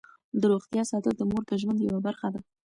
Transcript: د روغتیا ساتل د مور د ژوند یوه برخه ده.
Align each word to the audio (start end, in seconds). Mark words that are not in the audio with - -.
د 0.39 0.41
روغتیا 0.51 0.83
ساتل 0.91 1.13
د 1.17 1.21
مور 1.29 1.43
د 1.47 1.51
ژوند 1.61 1.79
یوه 1.81 1.99
برخه 2.07 2.27
ده. 2.33 2.41